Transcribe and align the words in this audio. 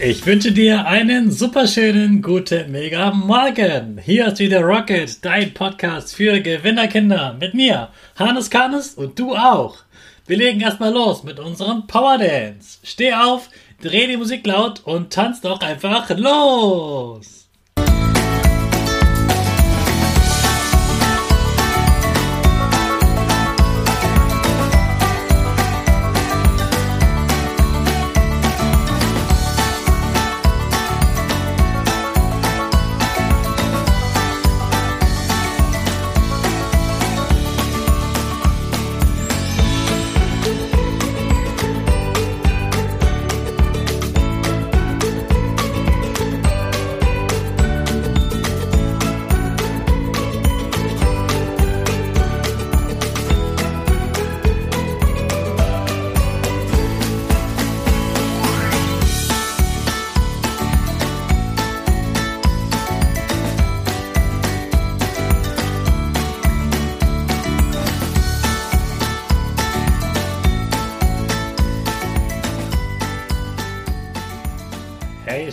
Ich 0.00 0.24
wünsche 0.26 0.52
dir 0.52 0.86
einen 0.86 1.32
superschönen 1.32 2.22
guten 2.22 2.70
Mega 2.70 3.10
Morgen. 3.10 3.98
Hier 3.98 4.28
ist 4.28 4.38
wieder 4.38 4.60
Rocket, 4.60 5.24
dein 5.24 5.52
Podcast 5.52 6.14
für 6.14 6.40
Gewinnerkinder 6.40 7.34
mit 7.40 7.52
mir, 7.52 7.88
Hannes 8.14 8.48
Karnes 8.48 8.94
und 8.94 9.18
du 9.18 9.34
auch. 9.34 9.78
Wir 10.24 10.36
legen 10.36 10.60
erstmal 10.60 10.92
los 10.92 11.24
mit 11.24 11.40
unserem 11.40 11.88
Power 11.88 12.16
Dance. 12.16 12.78
Steh 12.84 13.12
auf, 13.12 13.48
dreh 13.82 14.06
die 14.06 14.16
Musik 14.16 14.46
laut 14.46 14.82
und 14.84 15.12
tanz 15.12 15.40
doch 15.40 15.60
einfach 15.62 16.08
los. 16.16 17.37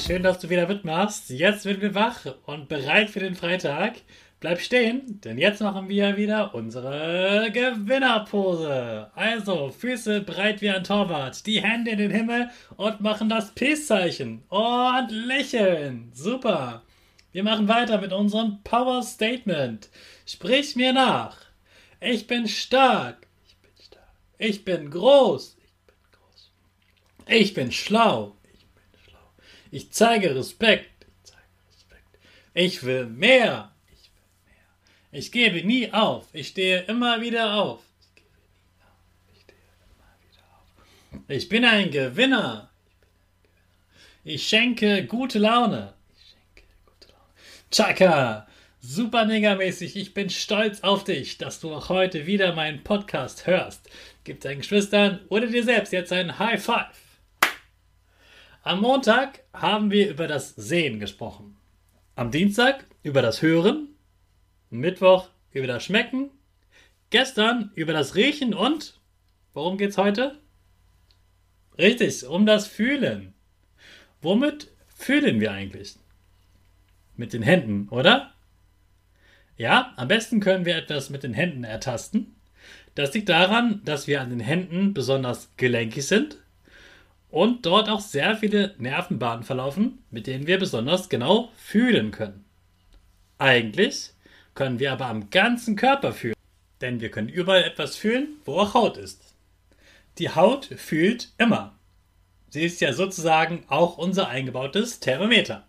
Schön, 0.06 0.22
dass 0.22 0.38
du 0.38 0.50
wieder 0.52 0.68
mitmachst. 0.68 1.32
Jetzt 1.32 1.64
sind 1.64 1.82
wir 1.82 1.96
wach 1.96 2.28
und 2.46 2.70
bereit 2.70 3.10
für 3.10 3.22
den 3.22 3.34
Freitag. 3.34 3.96
Bleib 4.40 4.62
stehen, 4.62 5.20
denn 5.22 5.40
jetzt 5.40 5.62
machen 5.62 5.90
wir 5.90 6.16
wieder 6.16 6.54
unsere 6.54 7.50
Gewinnerpose. 7.52 9.10
Also, 9.16 9.70
Füße 9.70 10.22
breit 10.22 10.62
wie 10.62 10.70
ein 10.70 10.84
Torwart, 10.84 11.48
die 11.48 11.64
Hände 11.64 11.92
in 11.92 11.98
den 11.98 12.12
Himmel 12.12 12.52
und 12.78 13.02
machen 13.02 13.30
das 13.30 13.56
Peace-Zeichen. 13.56 14.44
Und 14.50 15.10
lächeln. 15.10 16.12
Super. 16.14 16.84
Wir 17.32 17.44
machen 17.44 17.68
weiter 17.68 18.00
mit 18.00 18.14
unserem 18.14 18.62
Power 18.64 19.02
Statement. 19.02 19.90
Sprich 20.28 20.76
mir 20.76 20.94
nach. 20.94 21.36
Ich 22.00 22.28
bin 22.28 22.48
stark. 22.48 23.26
Ich 23.48 23.58
bin 23.58 23.72
stark. 23.84 24.14
Ich 24.38 24.66
bin 24.66 24.92
groß. 24.92 25.58
Ich 25.58 25.86
bin 25.88 25.96
groß. 26.12 26.52
Ich 27.28 27.54
bin 27.56 27.72
schlau. 27.72 28.36
Ich 29.76 29.92
zeige 29.92 30.34
Respekt. 30.34 31.06
Ich 32.54 32.84
will 32.84 33.08
mehr. 33.08 33.74
Ich 35.12 35.34
gebe 35.34 35.68
nie 35.68 35.92
auf. 35.92 36.28
Ich 36.32 36.48
stehe 36.48 36.84
immer 36.84 37.20
wieder 37.20 37.56
auf. 37.56 37.82
Ich 41.28 41.50
bin 41.50 41.66
ein 41.66 41.92
Gewinner. 41.92 42.72
Ich 44.24 44.48
schenke 44.48 45.06
gute 45.08 45.40
Laune. 45.40 45.94
Chaka. 47.70 48.48
Super 48.80 49.26
megamäßig. 49.26 49.98
Ich 49.98 50.14
bin 50.14 50.30
stolz 50.30 50.84
auf 50.84 51.04
dich, 51.04 51.38
dass 51.38 51.60
du 51.60 51.76
auch 51.76 51.90
heute 51.90 52.26
wieder 52.26 52.56
meinen 52.56 52.82
Podcast 52.86 53.46
hörst. 53.46 53.90
Gib 54.24 54.40
deinen 54.40 54.60
Geschwistern 54.60 55.20
oder 55.28 55.48
dir 55.48 55.66
selbst 55.66 55.92
jetzt 55.92 56.14
ein 56.14 56.40
High 56.40 56.64
Five. 56.64 57.05
Am 58.66 58.82
Montag 58.82 59.44
haben 59.54 59.92
wir 59.92 60.10
über 60.10 60.26
das 60.26 60.56
Sehen 60.56 61.00
gesprochen. 61.00 61.56
Am 62.16 62.32
Dienstag 62.32 62.88
über 63.04 63.22
das 63.22 63.44
Hören. 63.44 63.90
Mittwoch 64.72 65.30
über 65.52 65.68
das 65.68 65.86
Schmecken. 65.86 66.32
Gestern 67.12 67.70
über 67.76 67.94
das 67.94 68.16
Riechen 68.16 68.56
und 68.56 69.00
worum 69.54 69.78
geht's 69.78 70.00
heute? 70.00 70.40
Richtig, 71.78 72.26
um 72.26 72.48
das 72.48 72.66
Fühlen. 72.66 73.36
Womit 74.24 74.72
fühlen 74.88 75.40
wir 75.40 75.52
eigentlich? 75.52 75.98
Mit 77.16 77.34
den 77.34 77.44
Händen, 77.44 77.88
oder? 77.90 78.34
Ja, 79.58 79.94
am 79.96 80.08
besten 80.08 80.40
können 80.40 80.66
wir 80.66 80.76
etwas 80.76 81.12
mit 81.12 81.22
den 81.22 81.36
Händen 81.36 81.66
ertasten. 81.66 82.36
Das 82.96 83.14
liegt 83.14 83.30
daran, 83.30 83.84
dass 83.86 84.08
wir 84.08 84.22
an 84.22 84.32
den 84.32 84.40
Händen 84.40 84.96
besonders 84.96 85.56
gelenkig 85.56 86.08
sind 86.08 86.40
und 87.36 87.66
dort 87.66 87.90
auch 87.90 88.00
sehr 88.00 88.38
viele 88.38 88.76
Nervenbahnen 88.78 89.44
verlaufen, 89.44 90.00
mit 90.10 90.26
denen 90.26 90.48
wir 90.48 90.58
besonders 90.58 91.10
genau 91.10 91.50
fühlen 91.58 92.12
können. 92.12 92.46
Eigentlich 93.38 94.12
können 94.54 94.80
wir 94.80 94.94
aber 94.94 95.08
am 95.08 95.30
ganzen 95.32 95.76
Körper 95.76 96.14
fühlen, 96.14 96.38
denn 96.80 97.02
wir 97.02 97.12
können 97.12 97.28
überall 97.28 97.66
etwas 97.66 97.98
fühlen, 97.98 98.38
wo 98.46 98.54
auch 98.54 98.74
Haut 98.74 98.96
ist. 98.96 99.36
Die 100.18 100.30
Haut 100.30 100.68
fühlt 100.78 101.34
immer. 101.38 101.78
Sie 102.52 102.64
ist 102.64 102.80
ja 102.80 102.94
sozusagen 102.94 103.66
auch 103.68 103.98
unser 103.98 104.30
eingebautes 104.30 105.02
Thermometer. 105.02 105.68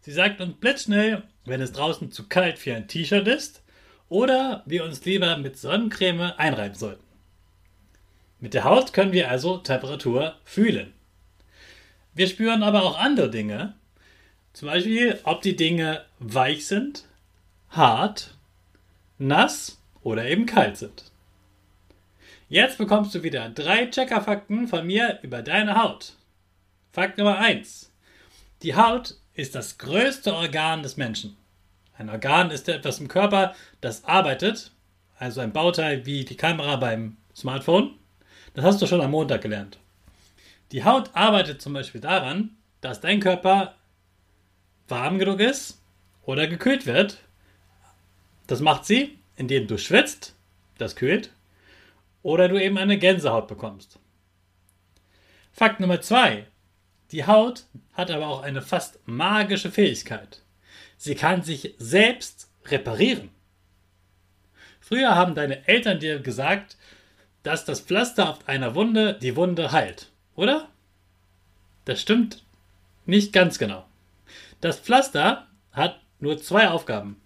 Sie 0.00 0.10
sagt 0.10 0.40
uns 0.40 0.56
blitzschnell, 0.56 1.22
wenn 1.44 1.60
es 1.60 1.70
draußen 1.70 2.10
zu 2.10 2.26
kalt 2.26 2.58
für 2.58 2.74
ein 2.74 2.88
T-Shirt 2.88 3.28
ist 3.28 3.62
oder 4.08 4.64
wir 4.66 4.82
uns 4.82 5.04
lieber 5.04 5.36
mit 5.36 5.58
Sonnencreme 5.58 6.32
einreiben 6.36 6.76
sollten. 6.76 7.07
Mit 8.40 8.54
der 8.54 8.64
Haut 8.64 8.92
können 8.92 9.12
wir 9.12 9.30
also 9.30 9.58
Temperatur 9.58 10.36
fühlen. 10.44 10.92
Wir 12.14 12.28
spüren 12.28 12.62
aber 12.62 12.82
auch 12.82 12.98
andere 12.98 13.30
Dinge. 13.30 13.74
Zum 14.52 14.68
Beispiel, 14.68 15.18
ob 15.24 15.42
die 15.42 15.56
Dinge 15.56 16.04
weich 16.18 16.66
sind, 16.66 17.04
hart, 17.70 18.34
nass 19.18 19.78
oder 20.02 20.24
eben 20.24 20.46
kalt 20.46 20.76
sind. 20.76 21.10
Jetzt 22.48 22.78
bekommst 22.78 23.14
du 23.14 23.22
wieder 23.22 23.50
drei 23.50 23.86
Checkerfakten 23.86 24.68
von 24.68 24.86
mir 24.86 25.18
über 25.22 25.42
deine 25.42 25.82
Haut. 25.82 26.14
Fakt 26.92 27.18
Nummer 27.18 27.38
1. 27.38 27.92
Die 28.62 28.74
Haut 28.74 29.16
ist 29.34 29.54
das 29.54 29.78
größte 29.78 30.34
Organ 30.34 30.82
des 30.82 30.96
Menschen. 30.96 31.36
Ein 31.96 32.08
Organ 32.08 32.50
ist 32.50 32.68
etwas 32.68 33.00
im 33.00 33.08
Körper, 33.08 33.54
das 33.80 34.04
arbeitet, 34.04 34.72
also 35.18 35.40
ein 35.40 35.52
Bauteil 35.52 36.06
wie 36.06 36.24
die 36.24 36.36
Kamera 36.36 36.76
beim 36.76 37.16
Smartphone. 37.36 37.98
Das 38.58 38.64
hast 38.64 38.82
du 38.82 38.88
schon 38.88 39.00
am 39.00 39.12
Montag 39.12 39.42
gelernt. 39.42 39.78
Die 40.72 40.82
Haut 40.82 41.14
arbeitet 41.14 41.62
zum 41.62 41.74
Beispiel 41.74 42.00
daran, 42.00 42.56
dass 42.80 43.00
dein 43.00 43.20
Körper 43.20 43.76
warm 44.88 45.20
genug 45.20 45.38
ist 45.38 45.80
oder 46.24 46.48
gekühlt 46.48 46.84
wird. 46.84 47.18
Das 48.48 48.58
macht 48.58 48.84
sie, 48.84 49.16
indem 49.36 49.68
du 49.68 49.78
schwitzt, 49.78 50.34
das 50.76 50.96
kühlt, 50.96 51.30
oder 52.24 52.48
du 52.48 52.60
eben 52.60 52.78
eine 52.78 52.98
Gänsehaut 52.98 53.46
bekommst. 53.46 54.00
Fakt 55.52 55.78
Nummer 55.78 56.00
zwei: 56.00 56.48
Die 57.12 57.28
Haut 57.28 57.62
hat 57.92 58.10
aber 58.10 58.26
auch 58.26 58.42
eine 58.42 58.60
fast 58.60 58.98
magische 59.06 59.70
Fähigkeit. 59.70 60.42
Sie 60.96 61.14
kann 61.14 61.44
sich 61.44 61.76
selbst 61.78 62.50
reparieren. 62.64 63.30
Früher 64.80 65.14
haben 65.14 65.36
deine 65.36 65.68
Eltern 65.68 66.00
dir 66.00 66.18
gesagt, 66.18 66.76
dass 67.48 67.64
das 67.64 67.80
Pflaster 67.80 68.28
auf 68.28 68.46
einer 68.46 68.74
Wunde 68.74 69.14
die 69.14 69.34
Wunde 69.34 69.72
heilt, 69.72 70.10
oder? 70.34 70.68
Das 71.86 71.98
stimmt 71.98 72.42
nicht 73.06 73.32
ganz 73.32 73.58
genau. 73.58 73.86
Das 74.60 74.78
Pflaster 74.78 75.46
hat 75.72 75.98
nur 76.20 76.36
zwei 76.36 76.68
Aufgaben. 76.68 77.18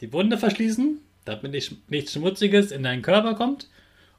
Die 0.00 0.12
Wunde 0.12 0.36
verschließen, 0.36 0.98
damit 1.24 1.52
nichts 1.86 2.12
Schmutziges 2.12 2.72
in 2.72 2.82
deinen 2.82 3.02
Körper 3.02 3.36
kommt 3.36 3.68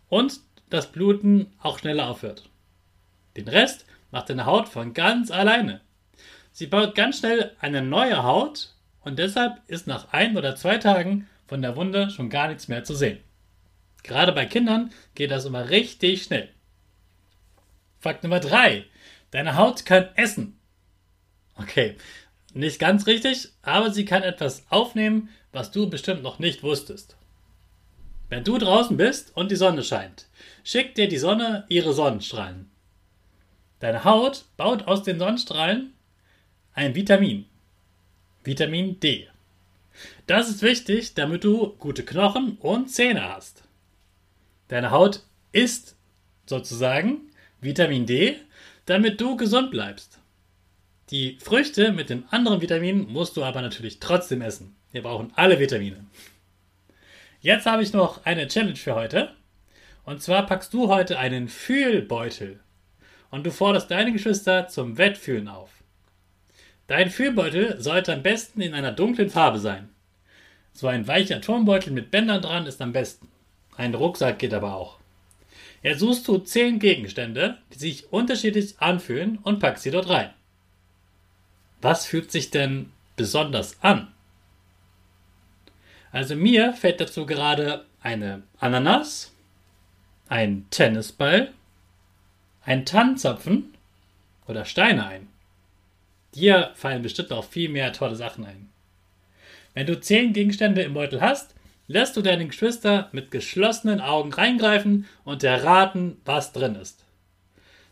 und 0.07 0.39
das 0.69 0.93
Bluten 0.93 1.51
auch 1.61 1.77
schneller 1.77 2.07
aufhört. 2.07 2.49
Den 3.35 3.49
Rest 3.49 3.85
macht 4.11 4.29
deine 4.29 4.45
Haut 4.45 4.69
von 4.69 4.93
ganz 4.93 5.29
alleine. 5.29 5.81
Sie 6.53 6.67
baut 6.67 6.95
ganz 6.95 7.19
schnell 7.19 7.51
eine 7.59 7.81
neue 7.81 8.23
Haut 8.23 8.69
und 9.01 9.19
deshalb 9.19 9.59
ist 9.67 9.87
nach 9.87 10.13
ein 10.13 10.37
oder 10.37 10.55
zwei 10.55 10.77
Tagen 10.77 11.27
von 11.47 11.61
der 11.61 11.75
Wunde 11.75 12.11
schon 12.11 12.29
gar 12.29 12.47
nichts 12.47 12.69
mehr 12.69 12.85
zu 12.85 12.95
sehen. 12.95 13.19
Gerade 14.03 14.33
bei 14.33 14.45
Kindern 14.45 14.91
geht 15.15 15.31
das 15.31 15.45
immer 15.45 15.69
richtig 15.69 16.23
schnell. 16.23 16.49
Fakt 17.99 18.23
Nummer 18.23 18.39
3. 18.39 18.85
Deine 19.31 19.55
Haut 19.55 19.85
kann 19.85 20.09
essen. 20.15 20.59
Okay, 21.55 21.95
nicht 22.53 22.79
ganz 22.79 23.07
richtig, 23.07 23.49
aber 23.61 23.91
sie 23.91 24.05
kann 24.05 24.23
etwas 24.23 24.65
aufnehmen, 24.69 25.29
was 25.51 25.71
du 25.71 25.89
bestimmt 25.89 26.21
noch 26.21 26.37
nicht 26.37 26.63
wusstest. 26.63 27.15
Wenn 28.29 28.43
du 28.43 28.57
draußen 28.57 28.97
bist 28.97 29.35
und 29.35 29.51
die 29.51 29.55
Sonne 29.55 29.83
scheint, 29.83 30.27
schickt 30.63 30.97
dir 30.97 31.07
die 31.07 31.17
Sonne 31.17 31.65
ihre 31.69 31.93
Sonnenstrahlen. 31.93 32.69
Deine 33.79 34.03
Haut 34.03 34.45
baut 34.57 34.87
aus 34.87 35.03
den 35.03 35.19
Sonnenstrahlen 35.19 35.93
ein 36.73 36.95
Vitamin. 36.95 37.45
Vitamin 38.43 38.99
D. 38.99 39.27
Das 40.25 40.49
ist 40.49 40.61
wichtig, 40.61 41.13
damit 41.13 41.43
du 41.43 41.75
gute 41.77 42.03
Knochen 42.03 42.57
und 42.57 42.89
Zähne 42.89 43.33
hast. 43.33 43.63
Deine 44.73 44.89
Haut 44.89 45.19
isst 45.51 45.95
sozusagen 46.47 47.29
Vitamin 47.61 48.07
D, 48.07 48.37
damit 48.87 49.21
du 49.21 49.37
gesund 49.37 49.69
bleibst. 49.69 50.17
Die 51.11 51.37
Früchte 51.39 51.91
mit 51.91 52.09
den 52.09 52.27
anderen 52.31 52.59
Vitaminen 52.59 53.07
musst 53.13 53.37
du 53.37 53.43
aber 53.43 53.61
natürlich 53.61 53.99
trotzdem 53.99 54.41
essen. 54.41 54.75
Wir 54.91 55.03
brauchen 55.03 55.31
alle 55.35 55.59
Vitamine. 55.59 56.03
Jetzt 57.39 57.67
habe 57.67 57.83
ich 57.83 57.93
noch 57.93 58.25
eine 58.25 58.47
Challenge 58.47 58.75
für 58.75 58.95
heute. 58.95 59.35
Und 60.05 60.23
zwar 60.23 60.47
packst 60.47 60.73
du 60.73 60.87
heute 60.87 61.19
einen 61.19 61.49
Fühlbeutel 61.49 62.59
und 63.29 63.45
du 63.45 63.51
forderst 63.51 63.91
deine 63.91 64.11
Geschwister 64.11 64.69
zum 64.69 64.97
Wettfühlen 64.97 65.49
auf. 65.49 65.69
Dein 66.87 67.11
Fühlbeutel 67.11 67.79
sollte 67.79 68.11
am 68.11 68.23
besten 68.23 68.59
in 68.59 68.73
einer 68.73 68.91
dunklen 68.91 69.29
Farbe 69.29 69.59
sein. 69.59 69.89
So 70.71 70.87
ein 70.87 71.07
weicher 71.07 71.41
Turmbeutel 71.41 71.93
mit 71.93 72.09
Bändern 72.09 72.41
dran 72.41 72.65
ist 72.65 72.81
am 72.81 72.91
besten. 72.91 73.27
Ein 73.77 73.93
Rucksack 73.93 74.39
geht 74.39 74.53
aber 74.53 74.75
auch. 74.75 74.99
Jetzt 75.81 75.99
suchst 75.99 76.27
du 76.27 76.37
zehn 76.37 76.79
Gegenstände, 76.79 77.57
die 77.73 77.79
sich 77.79 78.11
unterschiedlich 78.11 78.79
anfühlen 78.79 79.37
und 79.43 79.59
packst 79.59 79.83
sie 79.83 79.91
dort 79.91 80.09
rein. 80.09 80.29
Was 81.81 82.05
fühlt 82.05 82.31
sich 82.31 82.51
denn 82.51 82.91
besonders 83.17 83.83
an? 83.83 84.13
Also 86.11 86.35
mir 86.35 86.73
fällt 86.73 87.01
dazu 87.01 87.25
gerade 87.25 87.85
eine 88.01 88.43
Ananas, 88.59 89.33
ein 90.29 90.65
Tennisball, 90.69 91.51
ein 92.63 92.85
Tannenzapfen 92.85 93.73
oder 94.47 94.63
Steine 94.63 95.05
ein. 95.05 95.27
Dir 96.35 96.71
fallen 96.75 97.01
bestimmt 97.01 97.31
auch 97.33 97.45
viel 97.45 97.69
mehr 97.69 97.91
tolle 97.93 98.15
Sachen 98.15 98.45
ein. 98.45 98.69
Wenn 99.73 99.87
du 99.87 99.99
zehn 99.99 100.33
Gegenstände 100.33 100.81
im 100.83 100.93
Beutel 100.93 101.19
hast, 101.19 101.55
lässt 101.87 102.15
du 102.15 102.21
deine 102.21 102.47
Geschwister 102.47 103.09
mit 103.11 103.31
geschlossenen 103.31 104.01
Augen 104.01 104.33
reingreifen 104.33 105.05
und 105.23 105.43
erraten, 105.43 106.17
was 106.25 106.53
drin 106.53 106.75
ist. 106.75 107.03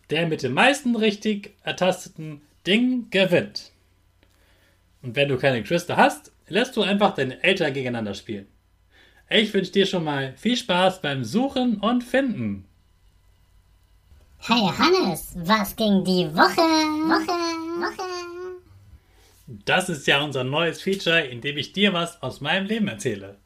Der 0.10 0.28
mit 0.28 0.44
den 0.44 0.54
meisten 0.54 0.96
richtig 0.96 1.56
ertasteten 1.64 2.42
Dingen 2.68 3.10
gewinnt. 3.10 3.72
Und 5.02 5.16
wenn 5.16 5.30
du 5.30 5.38
keine 5.38 5.62
Geschwister 5.62 5.98
hast, 5.98 6.32
lässt 6.48 6.76
du 6.78 6.84
einfach 6.84 7.16
deine 7.16 7.42
Eltern 7.44 7.74
gegeneinander 7.74 8.14
spielen. 8.14 8.48
Ich 9.30 9.54
wünsche 9.54 9.72
dir 9.72 9.86
schon 9.86 10.04
mal 10.04 10.34
viel 10.36 10.58
Spaß 10.58 11.02
beim 11.02 11.24
Suchen 11.24 11.78
und 11.78 12.04
Finden. 12.04 12.66
Hey 14.40 14.70
Hannes, 14.78 15.34
was 15.36 15.76
ging 15.76 16.04
die 16.04 16.28
Woche? 16.36 16.62
Woche, 17.08 17.32
Woche. 17.80 18.04
Das 19.66 19.90
ist 19.90 20.08
ja 20.08 20.22
unser 20.22 20.44
neues 20.44 20.82
Feature, 20.82 21.22
in 21.22 21.42
dem 21.42 21.58
ich 21.58 21.74
dir 21.74 21.94
was 21.94 22.22
aus 22.22 22.42
meinem 22.42 22.66
Leben 22.66 22.88
erzähle. 22.88 23.38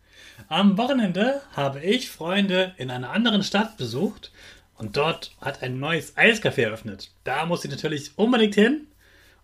Am 0.47 0.77
Wochenende 0.77 1.41
habe 1.55 1.81
ich 1.81 2.09
Freunde 2.09 2.73
in 2.77 2.91
einer 2.91 3.11
anderen 3.11 3.43
Stadt 3.43 3.77
besucht 3.77 4.31
und 4.77 4.97
dort 4.97 5.31
hat 5.41 5.63
ein 5.63 5.79
neues 5.79 6.15
Eiscafé 6.17 6.63
eröffnet. 6.63 7.11
Da 7.23 7.45
muss 7.45 7.65
ich 7.65 7.71
natürlich 7.71 8.11
unbedingt 8.17 8.55
hin 8.55 8.87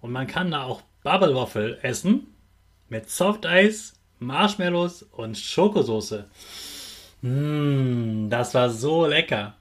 und 0.02 0.12
man 0.12 0.28
kann 0.28 0.52
da 0.52 0.64
auch 0.64 0.82
Bubble 1.04 1.36
Waffle 1.36 1.80
essen 1.82 2.28
mit 2.90 3.10
Softeis, 3.10 3.94
Marshmallows 4.20 5.04
und 5.04 5.38
Schokosoße. 5.38 6.26
Mmh, 7.22 8.30
das 8.30 8.54
war 8.54 8.70
so 8.70 9.06
lecker. 9.06 9.56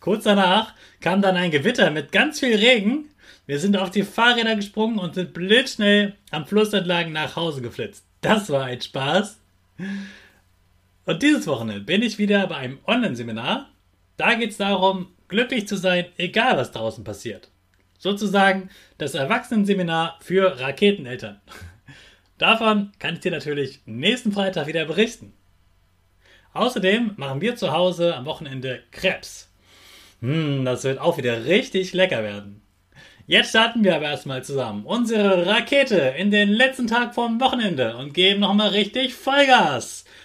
Kurz 0.00 0.24
danach 0.24 0.74
kam 1.00 1.22
dann 1.22 1.36
ein 1.36 1.50
Gewitter 1.50 1.90
mit 1.90 2.12
ganz 2.12 2.40
viel 2.40 2.56
Regen. 2.56 3.08
Wir 3.46 3.58
sind 3.58 3.76
auf 3.76 3.90
die 3.90 4.02
Fahrräder 4.02 4.56
gesprungen 4.56 4.98
und 4.98 5.14
sind 5.14 5.32
blitzschnell 5.32 6.14
am 6.30 6.46
Fluss 6.46 6.72
entlang 6.72 7.12
nach 7.12 7.36
Hause 7.36 7.62
geflitzt. 7.62 8.04
Das 8.20 8.50
war 8.50 8.64
ein 8.64 8.80
Spaß. 8.80 9.38
Und 11.04 11.22
dieses 11.22 11.46
Wochenende 11.46 11.80
bin 11.80 12.02
ich 12.02 12.18
wieder 12.18 12.46
bei 12.46 12.56
einem 12.56 12.78
Online-Seminar. 12.86 13.68
Da 14.16 14.34
geht 14.34 14.50
es 14.50 14.56
darum, 14.58 15.08
glücklich 15.28 15.66
zu 15.66 15.76
sein, 15.76 16.06
egal 16.16 16.56
was 16.56 16.70
draußen 16.70 17.02
passiert. 17.02 17.50
Sozusagen 17.98 18.70
das 18.98 19.14
Erwachsenenseminar 19.14 20.18
für 20.20 20.60
Raketeneltern. 20.60 21.40
Davon 22.38 22.92
kann 22.98 23.14
ich 23.14 23.20
dir 23.20 23.32
natürlich 23.32 23.80
nächsten 23.86 24.32
Freitag 24.32 24.66
wieder 24.66 24.84
berichten. 24.84 25.32
Außerdem 26.54 27.12
machen 27.16 27.40
wir 27.40 27.56
zu 27.56 27.72
Hause 27.72 28.14
am 28.14 28.26
Wochenende 28.26 28.82
Krebs. 28.90 29.50
Hm, 30.20 30.64
das 30.64 30.84
wird 30.84 30.98
auch 30.98 31.16
wieder 31.16 31.46
richtig 31.46 31.92
lecker 31.94 32.22
werden. 32.22 32.62
Jetzt 33.26 33.50
starten 33.50 33.84
wir 33.84 33.96
aber 33.96 34.06
erstmal 34.06 34.44
zusammen 34.44 34.84
unsere 34.84 35.46
Rakete 35.46 36.14
in 36.18 36.30
den 36.30 36.48
letzten 36.48 36.86
Tag 36.88 37.14
vom 37.14 37.40
Wochenende 37.40 37.96
und 37.96 38.14
geben 38.14 38.40
nochmal 38.40 38.70
richtig 38.70 39.14
Vollgas. 39.14 40.04